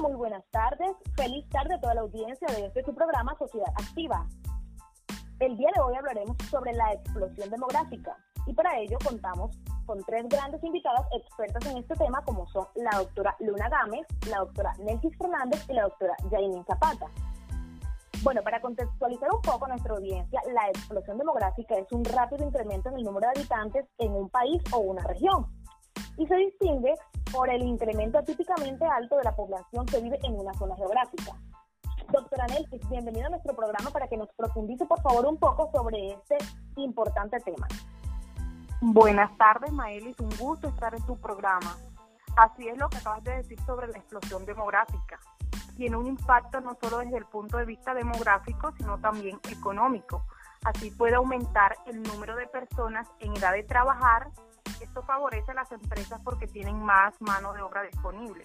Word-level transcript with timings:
Muy 0.00 0.14
buenas 0.14 0.42
tardes. 0.50 0.92
Feliz 1.14 1.46
tarde 1.50 1.74
a 1.74 1.80
toda 1.80 1.94
la 1.94 2.00
audiencia 2.00 2.48
de 2.48 2.64
este 2.64 2.82
su 2.84 2.94
programa 2.94 3.36
Sociedad 3.38 3.68
Activa. 3.76 4.26
El 5.40 5.58
día 5.58 5.68
de 5.74 5.82
hoy 5.82 5.94
hablaremos 5.94 6.38
sobre 6.50 6.72
la 6.72 6.94
explosión 6.94 7.50
demográfica 7.50 8.16
y 8.46 8.54
para 8.54 8.78
ello 8.78 8.96
contamos 9.06 9.50
con 9.84 10.02
tres 10.04 10.26
grandes 10.30 10.64
invitadas 10.64 11.04
expertas 11.12 11.66
en 11.66 11.78
este 11.78 11.94
tema 11.96 12.22
como 12.24 12.48
son 12.48 12.66
la 12.76 12.96
doctora 12.96 13.36
Luna 13.40 13.68
Gámez, 13.68 14.06
la 14.30 14.38
doctora 14.38 14.72
Nelsis 14.78 15.14
Fernández 15.18 15.62
y 15.68 15.74
la 15.74 15.82
doctora 15.82 16.16
Jaimin 16.30 16.64
Zapata. 16.64 17.06
Bueno, 18.22 18.42
para 18.42 18.62
contextualizar 18.62 19.28
un 19.34 19.42
poco 19.42 19.66
a 19.66 19.68
nuestra 19.68 19.94
audiencia, 19.94 20.40
la 20.54 20.66
explosión 20.68 21.18
demográfica 21.18 21.74
es 21.74 21.92
un 21.92 22.06
rápido 22.06 22.46
incremento 22.46 22.88
en 22.88 22.96
el 22.96 23.04
número 23.04 23.26
de 23.26 23.40
habitantes 23.40 23.86
en 23.98 24.12
un 24.12 24.30
país 24.30 24.62
o 24.72 24.78
una 24.78 25.02
región 25.02 25.46
y 26.20 26.26
se 26.26 26.36
distingue 26.36 26.94
por 27.32 27.48
el 27.48 27.62
incremento 27.62 28.22
típicamente 28.22 28.84
alto 28.84 29.16
de 29.16 29.24
la 29.24 29.34
población 29.34 29.86
que 29.86 30.02
vive 30.02 30.18
en 30.22 30.38
una 30.38 30.52
zona 30.52 30.76
geográfica. 30.76 31.32
Doctora 32.12 32.46
Nelsis, 32.46 32.86
bienvenida 32.90 33.26
a 33.26 33.30
nuestro 33.30 33.56
programa 33.56 33.90
para 33.90 34.06
que 34.06 34.18
nos 34.18 34.28
profundice 34.36 34.84
por 34.84 35.00
favor 35.00 35.24
un 35.24 35.38
poco 35.38 35.70
sobre 35.72 36.10
este 36.10 36.36
importante 36.76 37.38
tema. 37.40 37.66
Buenas 38.82 39.34
tardes, 39.38 39.72
Maelis, 39.72 40.20
un 40.20 40.28
gusto 40.38 40.68
estar 40.68 40.94
en 40.94 41.02
tu 41.06 41.18
programa. 41.18 41.78
Así 42.36 42.68
es 42.68 42.76
lo 42.76 42.90
que 42.90 42.98
acabas 42.98 43.24
de 43.24 43.36
decir 43.36 43.58
sobre 43.64 43.88
la 43.88 43.96
explosión 43.96 44.44
demográfica. 44.44 45.18
Tiene 45.74 45.96
un 45.96 46.06
impacto 46.06 46.60
no 46.60 46.76
solo 46.82 46.98
desde 46.98 47.16
el 47.16 47.24
punto 47.24 47.56
de 47.56 47.64
vista 47.64 47.94
demográfico, 47.94 48.72
sino 48.76 48.98
también 48.98 49.40
económico. 49.50 50.22
Así 50.64 50.90
puede 50.90 51.14
aumentar 51.14 51.76
el 51.86 52.02
número 52.02 52.36
de 52.36 52.46
personas 52.46 53.08
en 53.20 53.34
edad 53.34 53.52
de 53.52 53.62
trabajar. 53.62 54.28
Esto 54.80 55.02
favorece 55.02 55.50
a 55.50 55.54
las 55.54 55.70
empresas 55.72 56.20
porque 56.24 56.46
tienen 56.46 56.82
más 56.82 57.14
mano 57.20 57.52
de 57.52 57.62
obra 57.62 57.82
disponible. 57.82 58.42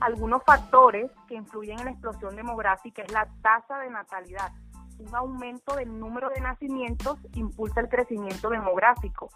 Algunos 0.00 0.42
factores 0.44 1.10
que 1.28 1.34
influyen 1.34 1.78
en 1.78 1.84
la 1.86 1.90
explosión 1.92 2.36
demográfica 2.36 3.02
es 3.02 3.12
la 3.12 3.28
tasa 3.42 3.78
de 3.78 3.90
natalidad. 3.90 4.52
Un 4.98 5.14
aumento 5.14 5.74
del 5.76 5.98
número 5.98 6.28
de 6.30 6.40
nacimientos 6.40 7.18
impulsa 7.34 7.80
el 7.80 7.88
crecimiento 7.88 8.50
demográfico. 8.50 9.30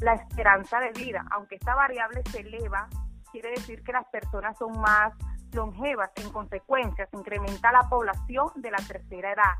La 0.00 0.14
esperanza 0.14 0.80
de 0.80 0.92
vida, 0.92 1.24
aunque 1.30 1.56
esta 1.56 1.74
variable 1.74 2.22
se 2.30 2.40
eleva, 2.40 2.88
quiere 3.30 3.50
decir 3.50 3.82
que 3.82 3.92
las 3.92 4.06
personas 4.06 4.56
son 4.58 4.78
más 4.80 5.12
longevas. 5.52 6.10
En 6.16 6.30
consecuencia, 6.30 7.06
se 7.06 7.16
incrementa 7.16 7.72
la 7.72 7.88
población 7.88 8.48
de 8.56 8.70
la 8.70 8.78
tercera 8.78 9.32
edad. 9.32 9.54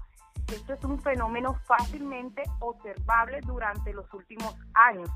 Esto 0.53 0.75
es 0.75 0.85
un 0.85 1.01
fenómeno 1.01 1.55
fácilmente 1.67 2.43
observable 2.61 3.41
durante 3.43 3.93
los 3.93 4.13
últimos 4.13 4.55
años 4.75 5.11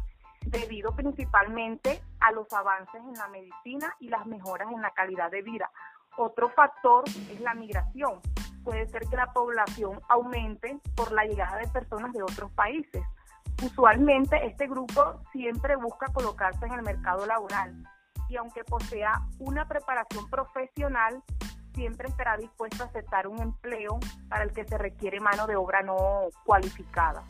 debido 0.47 0.95
principalmente 0.95 2.03
a 2.21 2.33
los 2.33 2.53
avances 2.53 3.01
en 3.03 3.15
la 3.15 3.29
medicina 3.29 3.95
y 4.01 4.09
las 4.09 4.27
mejoras 4.27 4.71
en 4.73 4.83
la 4.83 4.91
calidad 4.91 5.31
de 5.31 5.43
vida. 5.43 5.71
Otro 6.17 6.51
factor 6.51 7.05
es 7.09 7.41
la 7.41 7.55
migración. 7.55 8.21
Puede 8.65 8.87
ser 8.89 9.03
que 9.09 9.17
la 9.17 9.33
población 9.33 10.01
aumente 10.09 10.79
por 10.97 11.13
la 11.13 11.25
llegada 11.25 11.59
de 11.59 11.69
personas 11.69 12.13
de 12.13 12.23
otros 12.23 12.51
países. 12.53 13.03
Usualmente 13.63 14.45
este 14.47 14.67
grupo 14.67 15.21
siempre 15.33 15.77
busca 15.77 16.07
colocarse 16.13 16.67
en 16.67 16.73
el 16.73 16.83
mercado 16.83 17.27
laboral 17.27 17.83
y 18.29 18.37
aunque 18.37 18.63
posea 18.65 19.23
una 19.39 19.67
preparación 19.67 20.29
profesional, 20.29 21.23
siempre 21.75 22.09
estará 22.09 22.37
dispuesto 22.37 22.83
a 22.83 22.87
aceptar 22.87 23.27
un 23.27 23.41
empleo 23.41 23.99
para 24.29 24.45
el 24.45 24.53
que 24.53 24.65
se 24.65 24.77
requiere 24.77 25.21
mano 25.21 25.47
de 25.47 25.57
obra 25.57 25.83
no 25.83 26.29
cualificada. 26.45 27.25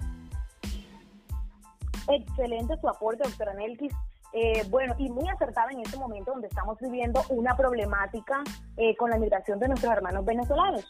Excelente 2.09 2.77
su 2.81 2.89
aporte, 2.89 3.23
doctora 3.25 3.55
Nelkis. 3.55 3.93
Eh, 4.33 4.63
bueno, 4.69 4.95
y 4.99 5.09
muy 5.09 5.29
acertada 5.29 5.71
en 5.71 5.81
este 5.81 5.97
momento 5.97 6.33
donde 6.33 6.49
estamos 6.49 6.79
viviendo 6.81 7.23
una 7.31 7.57
problemática 7.57 8.43
eh, 8.77 8.95
con 8.97 9.11
la 9.11 9.19
migración 9.19 9.59
de 9.59 9.69
nuestros 9.69 9.93
hermanos 9.93 10.25
venezolanos. 10.25 10.85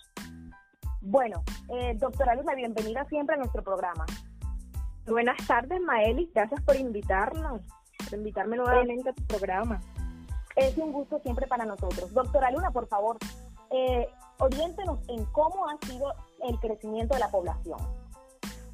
Bueno, 1.00 1.42
eh, 1.68 1.94
doctora 1.96 2.34
Luna, 2.34 2.54
bienvenida 2.54 3.04
siempre 3.08 3.36
a 3.36 3.38
nuestro 3.38 3.62
programa. 3.62 4.04
Buenas 5.06 5.36
tardes, 5.46 5.80
Maelis. 5.80 6.32
Gracias 6.34 6.60
por 6.62 6.76
invitarnos, 6.76 7.62
por 8.04 8.18
invitarme 8.18 8.56
nuevamente 8.56 9.10
a 9.10 9.12
tu 9.12 9.24
programa. 9.24 9.80
Es 10.56 10.76
un 10.76 10.92
gusto 10.92 11.20
siempre 11.20 11.46
para 11.46 11.64
nosotros. 11.64 12.12
Doctora 12.12 12.50
Luna, 12.50 12.72
por 12.72 12.88
favor, 12.88 13.16
eh, 13.70 14.08
oriéntenos 14.38 14.98
en 15.08 15.24
cómo 15.26 15.68
ha 15.68 15.86
sido 15.86 16.12
el 16.42 16.58
crecimiento 16.58 17.14
de 17.14 17.20
la 17.20 17.30
población. 17.30 17.78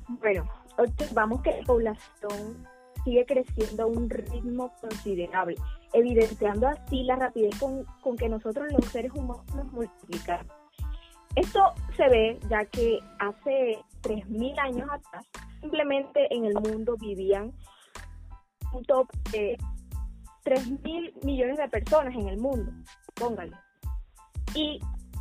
Bueno, 0.09 0.45
observamos 0.79 1.43
que 1.43 1.53
la 1.53 1.63
población 1.65 2.67
sigue 3.05 3.27
creciendo 3.27 3.85
a 3.85 3.87
un 3.87 4.09
ritmo 4.09 4.73
considerable, 4.81 5.57
evidenciando 5.93 6.69
así 6.69 7.05
la 7.05 7.17
rapidez 7.17 7.59
con, 7.59 7.85
con 8.01 8.17
que 8.17 8.29
nosotros 8.29 8.73
los 8.73 8.85
seres 8.87 9.13
humanos 9.13 9.45
nos 9.55 9.71
multiplicamos. 9.73 10.47
Esto 11.37 11.75
se 11.97 12.09
ve 12.09 12.39
ya 12.49 12.65
que 12.65 13.01
hace 13.19 13.79
3.000 14.03 14.59
años 14.61 14.89
atrás 14.91 15.27
simplemente 15.61 16.33
en 16.33 16.45
el 16.45 16.55
mundo 16.55 16.97
vivían 17.01 17.53
un 18.73 18.85
top 18.85 19.11
de 19.33 19.57
3.000 20.45 21.25
millones 21.25 21.57
de 21.57 21.69
personas 21.69 22.15
en 22.15 22.29
el 22.29 22.39
mundo, 22.39 22.71
póngale. 23.15 23.53
Y 24.55 24.79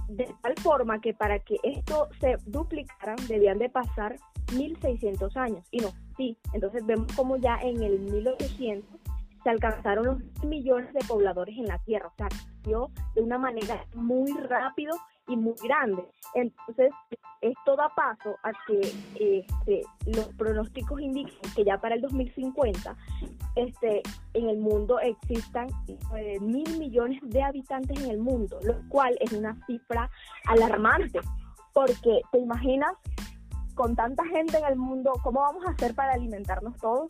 de 0.09 0.33
tal 0.41 0.53
forma 0.61 0.99
que 0.99 1.13
para 1.13 1.39
que 1.39 1.57
esto 1.63 2.09
se 2.19 2.37
duplicara 2.45 3.15
debían 3.27 3.57
de 3.57 3.69
pasar 3.69 4.17
1.600 4.53 5.35
años. 5.37 5.65
Y 5.71 5.79
no, 5.79 5.89
sí. 6.17 6.37
Entonces 6.53 6.85
vemos 6.85 7.07
como 7.15 7.37
ya 7.37 7.57
en 7.61 7.81
el 7.83 7.99
1800 7.99 8.99
se 9.43 9.49
alcanzaron 9.49 10.05
los 10.05 10.45
millones 10.45 10.93
de 10.93 11.01
pobladores 11.07 11.57
en 11.57 11.65
la 11.65 11.77
Tierra. 11.79 12.07
O 12.07 12.13
sea, 12.17 12.29
creció 12.29 12.89
de 13.13 13.21
una 13.21 13.37
manera 13.37 13.85
muy 13.93 14.31
rápido 14.31 14.95
y 15.27 15.35
muy 15.35 15.55
grande. 15.63 16.03
Entonces, 16.33 16.91
esto 17.41 17.75
da 17.75 17.89
paso 17.89 18.37
a 18.43 18.51
que 18.67 18.79
este, 19.19 19.81
los 20.05 20.27
pronósticos 20.35 21.01
indican 21.01 21.35
que 21.55 21.65
ya 21.65 21.77
para 21.77 21.95
el 21.95 22.01
2050 22.01 22.95
este, 23.55 24.01
en 24.33 24.49
el 24.49 24.57
mundo 24.57 24.99
existan 24.99 25.67
mil 26.41 26.77
millones 26.77 27.19
de 27.23 27.43
habitantes 27.43 28.01
en 28.01 28.11
el 28.11 28.19
mundo, 28.19 28.59
lo 28.63 28.75
cual 28.89 29.15
es 29.19 29.33
una 29.33 29.57
cifra 29.65 30.09
alarmante, 30.45 31.19
porque 31.73 32.21
te 32.31 32.39
imaginas 32.39 32.93
con 33.75 33.95
tanta 33.95 34.23
gente 34.25 34.57
en 34.57 34.65
el 34.65 34.75
mundo, 34.75 35.11
¿cómo 35.23 35.41
vamos 35.41 35.65
a 35.65 35.71
hacer 35.71 35.95
para 35.95 36.13
alimentarnos 36.13 36.77
todos? 36.77 37.05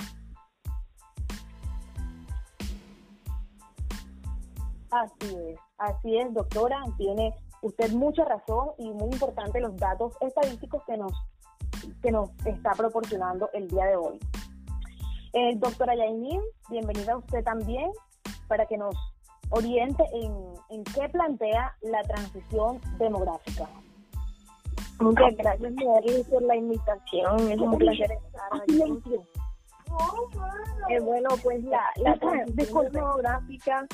Así 4.91 5.35
es, 5.49 5.59
así 5.77 6.17
es, 6.17 6.33
doctora, 6.33 6.83
tiene 6.97 7.33
usted 7.61 7.91
mucha 7.93 8.25
razón 8.25 8.69
y 8.77 8.91
muy 8.91 9.09
importante 9.11 9.59
los 9.59 9.75
datos 9.77 10.13
estadísticos 10.21 10.83
que 10.85 10.97
nos, 10.97 11.11
que 12.01 12.11
nos 12.11 12.29
está 12.45 12.71
proporcionando 12.71 13.49
el 13.53 13.67
día 13.67 13.85
de 13.85 13.95
hoy. 13.95 14.19
Eh, 15.33 15.55
doctora 15.55 15.95
Yaimin, 15.95 16.41
bienvenida 16.69 17.13
a 17.13 17.17
usted 17.17 17.43
también 17.43 17.89
para 18.47 18.67
que 18.67 18.77
nos 18.77 18.95
oriente 19.49 20.03
en, 20.13 20.31
en 20.69 20.83
qué 20.83 21.09
plantea 21.09 21.75
la 21.81 22.03
transición 22.03 22.79
demográfica. 22.99 23.67
Muchas 25.03 25.35
gracias, 25.35 25.73
Mary, 25.73 26.23
por 26.29 26.41
la 26.43 26.55
invitación. 26.55 27.51
Es 27.51 27.59
un 27.59 27.77
placer 27.77 28.11
estar 28.11 28.61
aquí. 28.61 28.81
Eh, 30.89 30.99
bueno, 31.01 31.29
pues 31.43 31.63
la, 31.65 31.81
la 31.97 32.17
transición 32.17 32.91
demográfica, 32.91 33.85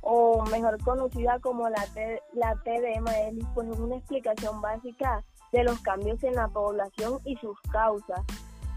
o 0.00 0.44
mejor 0.46 0.78
conocida 0.84 1.38
como 1.40 1.68
la, 1.68 1.84
T, 1.94 2.22
la 2.34 2.54
TDM, 2.64 3.44
pues 3.54 3.68
es 3.68 3.78
una 3.78 3.96
explicación 3.96 4.60
básica 4.60 5.24
de 5.52 5.64
los 5.64 5.80
cambios 5.80 6.22
en 6.22 6.34
la 6.34 6.48
población 6.48 7.18
y 7.24 7.36
sus 7.36 7.58
causas, 7.72 8.20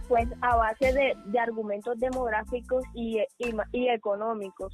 pues 0.07 0.27
a 0.41 0.55
base 0.55 0.93
de, 0.93 1.13
de 1.25 1.39
argumentos 1.39 1.99
demográficos 1.99 2.83
y, 2.93 3.19
y, 3.37 3.53
y 3.71 3.89
económicos. 3.89 4.71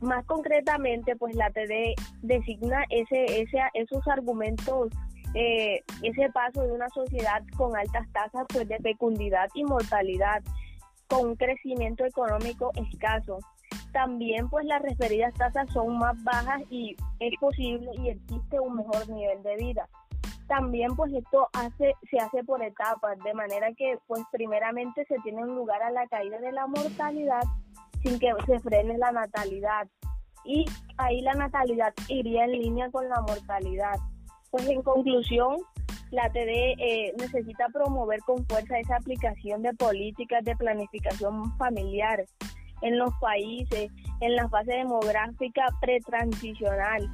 Más 0.00 0.24
concretamente, 0.26 1.16
pues 1.16 1.34
la 1.34 1.50
TD 1.50 1.94
designa 2.22 2.84
ese, 2.88 3.42
ese, 3.42 3.58
esos 3.74 4.06
argumentos 4.08 4.88
eh, 5.34 5.82
ese 6.02 6.30
paso 6.30 6.62
de 6.62 6.72
una 6.72 6.88
sociedad 6.90 7.42
con 7.56 7.76
altas 7.76 8.06
tasas 8.12 8.46
pues, 8.48 8.68
de 8.68 8.78
fecundidad 8.78 9.48
y 9.54 9.64
mortalidad, 9.64 10.42
con 11.08 11.30
un 11.30 11.36
crecimiento 11.36 12.04
económico 12.04 12.70
escaso. 12.76 13.38
También 13.92 14.48
pues 14.48 14.64
las 14.66 14.80
referidas 14.82 15.34
tasas 15.34 15.68
son 15.72 15.98
más 15.98 16.22
bajas 16.22 16.62
y 16.70 16.96
es 17.20 17.32
posible 17.40 17.90
y 17.98 18.10
existe 18.10 18.60
un 18.60 18.76
mejor 18.76 19.08
nivel 19.08 19.42
de 19.42 19.56
vida. 19.56 19.88
También 20.46 20.94
pues 20.94 21.12
esto 21.12 21.48
hace, 21.52 21.94
se 22.10 22.18
hace 22.18 22.44
por 22.44 22.62
etapas, 22.62 23.18
de 23.24 23.34
manera 23.34 23.72
que 23.76 23.98
pues 24.06 24.22
primeramente 24.30 25.04
se 25.06 25.16
tiene 25.24 25.42
un 25.42 25.54
lugar 25.54 25.82
a 25.82 25.90
la 25.90 26.06
caída 26.06 26.38
de 26.38 26.52
la 26.52 26.66
mortalidad 26.66 27.42
sin 28.02 28.18
que 28.18 28.32
se 28.46 28.60
frene 28.60 28.98
la 28.98 29.10
natalidad. 29.10 29.88
Y 30.44 30.66
ahí 30.98 31.22
la 31.22 31.32
natalidad 31.34 31.94
iría 32.08 32.44
en 32.44 32.52
línea 32.52 32.90
con 32.90 33.08
la 33.08 33.20
mortalidad 33.22 33.96
pues 34.54 34.68
en 34.68 34.82
conclusión, 34.82 35.56
la 36.12 36.30
TD 36.30 36.78
eh, 36.78 37.12
necesita 37.18 37.66
promover 37.72 38.20
con 38.20 38.46
fuerza 38.46 38.78
esa 38.78 38.98
aplicación 38.98 39.62
de 39.62 39.74
políticas 39.74 40.44
de 40.44 40.54
planificación 40.54 41.58
familiar 41.58 42.24
en 42.82 42.96
los 42.96 43.12
países, 43.20 43.90
en 44.20 44.36
la 44.36 44.48
fase 44.48 44.74
demográfica 44.74 45.64
pretransicional 45.80 47.10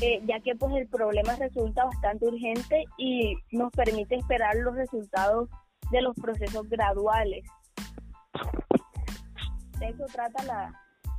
eh, 0.00 0.20
ya 0.28 0.38
que 0.38 0.54
pues 0.54 0.76
el 0.76 0.86
problema 0.86 1.34
resulta 1.34 1.86
bastante 1.86 2.26
urgente 2.26 2.84
y 2.98 3.34
nos 3.50 3.72
permite 3.72 4.14
esperar 4.14 4.54
los 4.54 4.76
resultados 4.76 5.48
de 5.90 6.02
los 6.02 6.14
procesos 6.14 6.68
graduales. 6.68 7.44
De 9.80 9.88
eso 9.88 10.04
trata 10.12 10.44
la, 10.44 10.72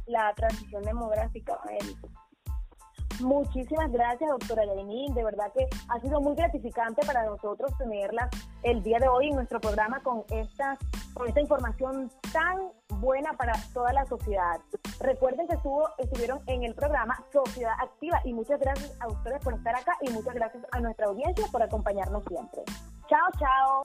la 0.06 0.34
transición 0.34 0.84
demográfica, 0.84 1.60
Muchísimas 3.20 3.92
gracias, 3.92 4.30
doctora 4.30 4.64
Yainin. 4.66 5.14
De 5.14 5.24
verdad 5.24 5.52
que 5.54 5.68
ha 5.90 6.00
sido 6.00 6.22
muy 6.22 6.36
gratificante 6.36 7.06
para 7.06 7.26
nosotros 7.26 7.72
tenerla 7.78 8.30
el 8.64 8.84
día 8.84 9.00
de 9.00 9.08
hoy 9.08 9.30
en 9.30 9.36
nuestro 9.36 9.60
programa 9.60 10.00
con 10.02 10.24
esta, 10.30 10.78
esta 11.26 11.42
información 11.42 12.12
tan 12.32 12.72
buena 13.00 13.34
para 13.34 13.54
toda 13.74 13.94
la 13.94 14.06
sociedad. 14.06 14.60
Recuerden 15.00 15.48
que 15.48 15.56
estuvo, 15.56 15.90
estuvieron 15.98 16.42
en 16.48 16.64
el 16.64 16.74
programa 16.76 17.18
Sociedad 17.32 17.74
Activa 17.82 18.22
y 18.24 18.34
muchas 18.34 18.60
gracias 18.60 18.96
a 19.00 19.08
ustedes 19.08 19.44
por 19.44 19.54
estar 19.54 19.76
acá 19.76 19.94
y 20.02 20.10
muchas 20.12 20.34
gracias 20.34 20.64
a 20.72 20.80
nuestra 20.80 21.08
audiencia 21.08 21.46
por 21.52 21.62
acompañarnos 21.62 22.24
siempre. 22.26 22.64
Chao, 23.08 23.28
chao. 23.40 23.84